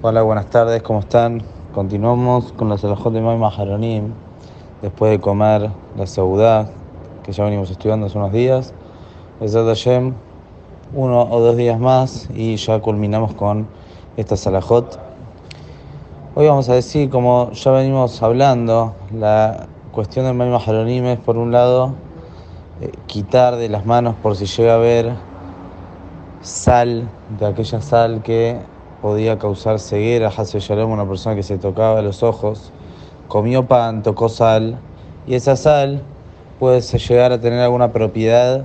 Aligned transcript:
Hola, 0.00 0.22
buenas 0.22 0.46
tardes, 0.46 0.80
¿cómo 0.84 1.00
están? 1.00 1.42
Continuamos 1.74 2.52
con 2.52 2.68
la 2.68 2.78
Salahot 2.78 3.12
de 3.12 3.20
Maima 3.20 3.48
Haronim, 3.48 4.12
después 4.80 5.10
de 5.10 5.18
comer 5.18 5.72
la 5.96 6.06
Saudá, 6.06 6.68
que 7.24 7.32
ya 7.32 7.42
venimos 7.42 7.68
estudiando 7.68 8.06
hace 8.06 8.16
unos 8.16 8.30
días. 8.30 8.74
Besat 9.40 9.66
Hashem, 9.66 10.14
uno 10.94 11.22
o 11.28 11.40
dos 11.40 11.56
días 11.56 11.80
más 11.80 12.28
y 12.32 12.54
ya 12.54 12.80
culminamos 12.80 13.34
con 13.34 13.66
esta 14.16 14.36
Salahot. 14.36 15.00
Hoy 16.36 16.46
vamos 16.46 16.68
a 16.68 16.74
decir, 16.74 17.10
como 17.10 17.50
ya 17.50 17.72
venimos 17.72 18.22
hablando, 18.22 18.94
la 19.12 19.66
cuestión 19.90 20.26
del 20.26 20.34
Maima 20.34 20.58
Haronim 20.58 21.06
es, 21.06 21.18
por 21.18 21.36
un 21.36 21.50
lado, 21.50 21.94
eh, 22.80 22.92
quitar 23.08 23.56
de 23.56 23.68
las 23.68 23.84
manos 23.84 24.14
por 24.22 24.36
si 24.36 24.46
llega 24.46 24.74
a 24.74 24.76
haber 24.76 25.12
sal, 26.40 27.08
de 27.40 27.46
aquella 27.46 27.80
sal 27.80 28.22
que 28.22 28.60
podía 29.02 29.38
causar 29.38 29.78
ceguera. 29.78 30.28
Hasse 30.28 30.60
Shalom, 30.60 30.90
una 30.90 31.06
persona 31.06 31.36
que 31.36 31.42
se 31.42 31.58
tocaba 31.58 32.02
los 32.02 32.22
ojos, 32.22 32.72
comió 33.28 33.66
pan, 33.66 34.02
tocó 34.02 34.28
sal, 34.28 34.78
y 35.26 35.34
esa 35.34 35.56
sal 35.56 36.02
puede 36.58 36.80
llegar 36.80 37.32
a 37.32 37.40
tener 37.40 37.60
alguna 37.60 37.92
propiedad 37.92 38.64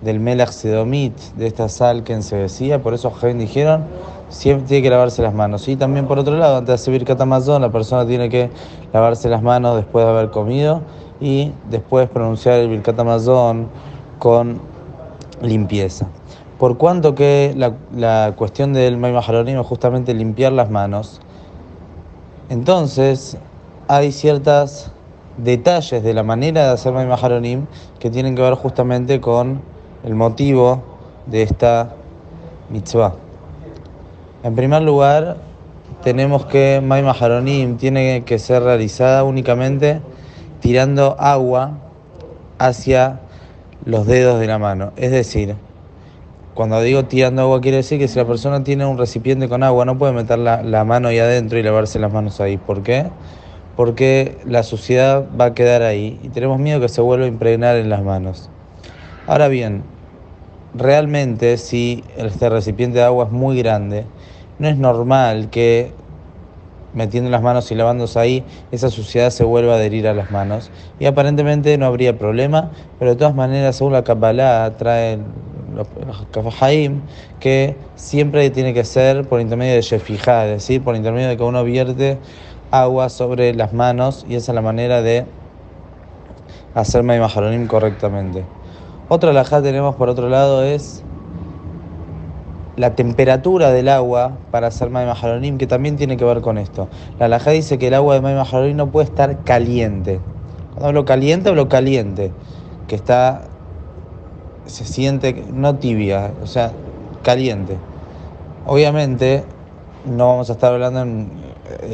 del 0.00 0.20
melach 0.20 0.50
sedomit, 0.50 1.18
de 1.36 1.46
esta 1.46 1.68
sal 1.68 2.04
que 2.04 2.12
ensevecía. 2.12 2.82
Por 2.82 2.94
eso 2.94 3.10
Jaén 3.10 3.38
dijeron, 3.38 3.84
siempre 4.28 4.66
tiene 4.66 4.82
que 4.82 4.90
lavarse 4.90 5.22
las 5.22 5.34
manos. 5.34 5.66
Y 5.68 5.76
también 5.76 6.06
por 6.06 6.18
otro 6.18 6.36
lado, 6.36 6.58
antes 6.58 6.68
de 6.68 6.74
hacer 6.74 6.92
Birkat 6.92 7.20
la 7.20 7.70
persona 7.70 8.06
tiene 8.06 8.28
que 8.28 8.50
lavarse 8.92 9.28
las 9.28 9.42
manos 9.42 9.76
después 9.76 10.04
de 10.04 10.10
haber 10.10 10.30
comido 10.30 10.82
y 11.20 11.52
después 11.70 12.08
pronunciar 12.08 12.60
el 12.60 12.68
Birkat 12.68 12.96
con 14.18 14.60
limpieza. 15.42 16.06
Por 16.58 16.78
cuanto 16.78 17.14
que 17.14 17.54
la, 17.56 18.32
cuestión 18.36 18.72
del 18.72 18.96
Maima 18.96 19.20
es 19.20 19.66
justamente 19.66 20.14
limpiar 20.14 20.52
las 20.52 20.70
manos, 20.70 21.20
entonces 22.48 23.36
hay 23.88 24.12
ciertos 24.12 24.92
detalles 25.36 26.02
de 26.02 26.14
la 26.14 26.22
manera 26.22 26.66
de 26.66 26.70
hacer 26.70 26.92
Maima 26.92 27.18
que 27.98 28.10
tienen 28.10 28.36
que 28.36 28.42
ver 28.42 28.54
justamente 28.54 29.20
con 29.20 29.62
el 30.04 30.14
motivo 30.14 30.82
de 31.26 31.42
esta 31.42 31.94
mitzvah. 32.70 33.14
En 34.44 34.54
primer 34.54 34.82
lugar, 34.82 35.38
tenemos 36.04 36.46
que 36.46 36.80
Maima 36.84 37.16
tiene 37.78 38.22
que 38.24 38.38
ser 38.38 38.62
realizada 38.62 39.24
únicamente 39.24 40.00
tirando 40.60 41.16
agua 41.18 41.78
hacia 42.58 43.20
los 43.84 44.06
dedos 44.06 44.38
de 44.38 44.46
la 44.46 44.58
mano. 44.58 44.92
Es 44.96 45.10
decir, 45.10 45.56
cuando 46.54 46.80
digo 46.80 47.04
tirando 47.04 47.42
agua 47.42 47.60
quiere 47.60 47.78
decir 47.78 47.98
que 47.98 48.06
si 48.06 48.16
la 48.16 48.24
persona 48.24 48.62
tiene 48.62 48.86
un 48.86 48.96
recipiente 48.96 49.48
con 49.48 49.62
agua 49.64 49.84
no 49.84 49.98
puede 49.98 50.12
meter 50.12 50.38
la, 50.38 50.84
mano 50.84 51.08
ahí 51.08 51.18
adentro 51.18 51.58
y 51.58 51.62
lavarse 51.62 51.98
las 51.98 52.12
manos 52.12 52.40
ahí. 52.40 52.56
¿Por 52.56 52.82
qué? 52.82 53.06
Porque 53.76 54.38
la 54.44 54.62
suciedad 54.62 55.24
va 55.38 55.46
a 55.46 55.54
quedar 55.54 55.82
ahí 55.82 56.20
y 56.22 56.28
tenemos 56.28 56.60
miedo 56.60 56.80
que 56.80 56.88
se 56.88 57.00
vuelva 57.00 57.24
a 57.24 57.28
impregnar 57.28 57.76
en 57.76 57.90
las 57.90 58.04
manos. 58.04 58.50
Ahora 59.26 59.48
bien, 59.48 59.82
realmente 60.74 61.56
si 61.56 62.04
este 62.16 62.48
recipiente 62.48 62.98
de 62.98 63.04
agua 63.04 63.26
es 63.26 63.32
muy 63.32 63.58
grande, 63.58 64.06
no 64.60 64.68
es 64.68 64.76
normal 64.76 65.50
que 65.50 65.92
metiendo 66.92 67.28
las 67.30 67.42
manos 67.42 67.70
y 67.72 67.74
lavándose 67.74 68.18
ahí, 68.20 68.44
esa 68.70 68.90
suciedad 68.90 69.30
se 69.30 69.42
vuelva 69.42 69.72
a 69.72 69.76
adherir 69.76 70.06
a 70.06 70.14
las 70.14 70.30
manos. 70.30 70.70
Y 71.00 71.06
aparentemente 71.06 71.76
no 71.76 71.86
habría 71.86 72.16
problema, 72.16 72.70
pero 73.00 73.12
de 73.12 73.16
todas 73.16 73.34
maneras, 73.34 73.74
según 73.74 73.94
la 73.94 74.04
Kabbalah, 74.04 74.72
trae 74.78 75.18
Kafahaim, 76.30 77.00
que 77.40 77.76
siempre 77.96 78.48
tiene 78.50 78.74
que 78.74 78.84
ser 78.84 79.26
por 79.26 79.40
intermedio 79.40 79.74
de 79.74 79.82
Shefijá, 79.82 80.46
es 80.46 80.52
decir, 80.52 80.82
por 80.82 80.96
intermedio 80.96 81.28
de 81.28 81.36
que 81.36 81.42
uno 81.42 81.64
vierte 81.64 82.18
agua 82.70 83.08
sobre 83.08 83.54
las 83.54 83.72
manos 83.72 84.24
y 84.28 84.34
esa 84.34 84.52
es 84.52 84.54
la 84.54 84.62
manera 84.62 85.02
de 85.02 85.26
hacer 86.74 87.02
Maimaharonim 87.02 87.66
correctamente. 87.66 88.44
Otra 89.08 89.30
alajá 89.30 89.62
tenemos 89.62 89.94
por 89.96 90.08
otro 90.08 90.28
lado 90.28 90.64
es 90.64 91.02
la 92.76 92.96
temperatura 92.96 93.70
del 93.70 93.88
agua 93.88 94.32
para 94.50 94.68
hacer 94.68 94.90
Maimaharonim, 94.90 95.58
que 95.58 95.66
también 95.66 95.96
tiene 95.96 96.16
que 96.16 96.24
ver 96.24 96.40
con 96.40 96.58
esto. 96.58 96.88
La 97.18 97.26
alajá 97.26 97.52
dice 97.52 97.78
que 97.78 97.88
el 97.88 97.94
agua 97.94 98.14
de 98.14 98.20
Maimaharonim 98.20 98.76
no 98.76 98.90
puede 98.90 99.06
estar 99.06 99.44
caliente. 99.44 100.20
Cuando 100.72 100.88
hablo 100.88 101.04
caliente, 101.04 101.50
hablo 101.50 101.68
caliente, 101.68 102.32
que 102.88 102.96
está 102.96 103.42
se 104.66 104.84
siente 104.84 105.44
no 105.52 105.76
tibia, 105.76 106.32
o 106.42 106.46
sea, 106.46 106.72
caliente. 107.22 107.76
Obviamente 108.66 109.44
no 110.04 110.28
vamos 110.28 110.50
a 110.50 110.54
estar 110.54 110.72
hablando 110.72 111.02
en, 111.02 111.44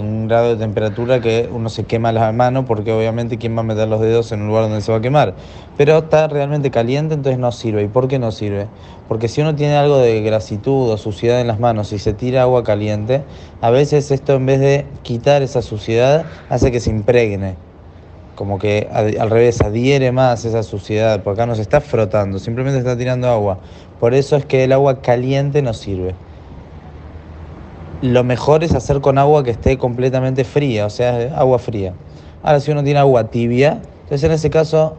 un 0.00 0.28
grado 0.28 0.50
de 0.50 0.56
temperatura 0.56 1.20
que 1.20 1.48
uno 1.52 1.68
se 1.68 1.84
quema 1.84 2.12
la 2.12 2.30
mano 2.30 2.64
porque 2.64 2.92
obviamente 2.92 3.36
quién 3.36 3.56
va 3.56 3.60
a 3.60 3.64
meter 3.64 3.88
los 3.88 4.00
dedos 4.00 4.30
en 4.30 4.42
un 4.42 4.48
lugar 4.48 4.64
donde 4.64 4.80
se 4.80 4.92
va 4.92 4.98
a 4.98 5.00
quemar. 5.00 5.34
Pero 5.76 5.98
está 5.98 6.28
realmente 6.28 6.70
caliente, 6.70 7.14
entonces 7.14 7.38
no 7.38 7.50
sirve. 7.52 7.82
¿Y 7.82 7.88
por 7.88 8.08
qué 8.08 8.18
no 8.18 8.30
sirve? 8.30 8.68
Porque 9.08 9.28
si 9.28 9.40
uno 9.40 9.54
tiene 9.54 9.76
algo 9.76 9.98
de 9.98 10.22
grasitud 10.22 10.90
o 10.90 10.96
suciedad 10.96 11.40
en 11.40 11.48
las 11.48 11.58
manos 11.58 11.92
y 11.92 11.98
se 11.98 12.12
tira 12.12 12.42
agua 12.42 12.62
caliente, 12.62 13.22
a 13.60 13.70
veces 13.70 14.10
esto 14.10 14.34
en 14.34 14.46
vez 14.46 14.60
de 14.60 14.86
quitar 15.02 15.42
esa 15.42 15.62
suciedad 15.62 16.24
hace 16.48 16.70
que 16.70 16.80
se 16.80 16.90
impregne 16.90 17.65
como 18.36 18.58
que 18.58 18.88
al 18.92 19.30
revés, 19.30 19.60
adhiere 19.62 20.12
más 20.12 20.44
esa 20.44 20.62
suciedad, 20.62 21.22
porque 21.22 21.40
acá 21.40 21.46
no 21.46 21.56
se 21.56 21.62
está 21.62 21.80
frotando, 21.80 22.38
simplemente 22.38 22.78
está 22.78 22.96
tirando 22.96 23.28
agua. 23.28 23.58
Por 23.98 24.14
eso 24.14 24.36
es 24.36 24.44
que 24.44 24.64
el 24.64 24.72
agua 24.72 25.00
caliente 25.00 25.62
no 25.62 25.72
sirve. 25.72 26.14
Lo 28.02 28.22
mejor 28.24 28.62
es 28.62 28.74
hacer 28.74 29.00
con 29.00 29.16
agua 29.16 29.42
que 29.42 29.50
esté 29.50 29.78
completamente 29.78 30.44
fría, 30.44 30.84
o 30.84 30.90
sea, 30.90 31.34
agua 31.34 31.58
fría. 31.58 31.94
Ahora, 32.42 32.60
si 32.60 32.70
uno 32.70 32.84
tiene 32.84 33.00
agua 33.00 33.24
tibia, 33.30 33.80
entonces 34.02 34.22
en 34.24 34.32
ese 34.32 34.50
caso, 34.50 34.96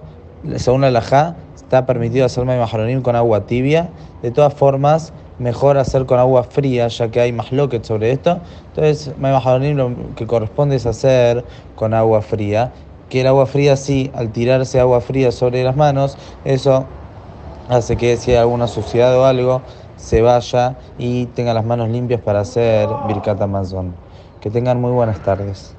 según 0.55 0.81
la 0.81 0.89
Lajá, 0.89 1.35
está 1.55 1.85
permitido 1.85 2.25
hacer 2.25 2.43
majaronim 2.43 3.03
con 3.03 3.15
agua 3.15 3.45
tibia. 3.45 3.89
De 4.23 4.31
todas 4.31 4.55
formas, 4.55 5.13
mejor 5.37 5.77
hacer 5.77 6.07
con 6.07 6.17
agua 6.17 6.43
fría, 6.43 6.87
ya 6.87 7.09
que 7.11 7.21
hay 7.21 7.31
más 7.31 7.51
loquet 7.51 7.83
sobre 7.83 8.11
esto. 8.11 8.39
Entonces, 8.69 9.13
majaronim 9.19 9.77
lo 9.77 9.91
que 10.15 10.25
corresponde 10.25 10.75
es 10.75 10.87
hacer 10.87 11.45
con 11.75 11.93
agua 11.93 12.23
fría 12.23 12.71
que 13.09 13.21
el 13.21 13.27
agua 13.27 13.45
fría 13.45 13.77
sí, 13.77 14.11
al 14.13 14.31
tirarse 14.31 14.79
agua 14.79 15.01
fría 15.01 15.31
sobre 15.31 15.63
las 15.63 15.75
manos, 15.75 16.17
eso 16.43 16.97
hace 17.67 17.97
que 17.97 18.17
si 18.17 18.31
hay 18.31 18.37
alguna 18.37 18.67
suciedad 18.67 19.17
o 19.17 19.25
algo, 19.25 19.65
se 19.95 20.21
vaya 20.21 20.79
y 20.97 21.27
tenga 21.27 21.53
las 21.53 21.65
manos 21.65 21.89
limpias 21.89 22.21
para 22.21 22.41
hacer 22.41 22.99
Birkat 23.01 23.41
Amazon. 23.41 24.01
Que 24.39 24.51
tengan 24.51 24.79
muy 24.81 24.91
buenas 24.91 25.21
tardes. 25.21 25.76